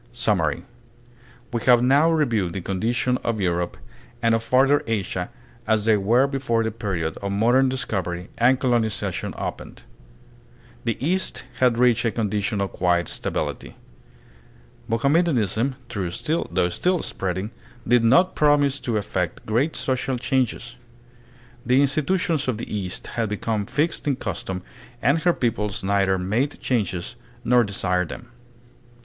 Summary. 0.13 0.65
We 1.53 1.61
have 1.65 1.83
now 1.83 2.09
reviewed 2.09 2.53
the 2.53 2.61
condition 2.61 3.19
of 3.23 3.39
Europe 3.39 3.77
and 4.19 4.33
of 4.33 4.41
farther 4.41 4.81
Asia 4.87 5.29
as 5.67 5.85
they 5.85 5.95
were 5.95 6.25
before 6.25 6.63
the 6.63 6.71
period 6.71 7.17
of 7.17 7.31
modern 7.31 7.69
discovery 7.69 8.29
and 8.39 8.59
colonization 8.59 9.35
opened. 9.37 9.83
The 10.85 10.97
East 11.05 11.43
had 11.59 11.77
reached 11.77 12.03
a 12.03 12.09
condition 12.09 12.61
of 12.61 12.71
quiet 12.71 13.09
stability. 13.09 13.75
Mohamme 14.87 15.21
danism, 15.21 15.75
though 16.51 16.69
still 16.71 17.01
spreading, 17.03 17.51
did 17.87 18.03
not 18.03 18.33
promise 18.35 18.79
to 18.79 18.97
effect 18.97 19.45
great 19.45 19.75
social 19.75 20.17
changes. 20.17 20.77
The 21.63 21.79
institutions 21.79 22.47
of 22.47 22.57
the 22.57 22.75
East 22.75 23.05
had 23.05 23.29
become 23.29 23.67
fixed 23.67 24.07
in 24.07 24.15
custom 24.15 24.63
and 24.99 25.19
her 25.19 25.31
peoples 25.33 25.83
neither 25.83 26.17
made 26.17 26.59
changes 26.59 27.15
nor 27.45 27.63
desired 27.63 28.09
them. 28.09 28.29